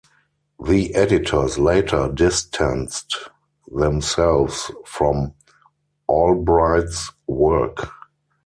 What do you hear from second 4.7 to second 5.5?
from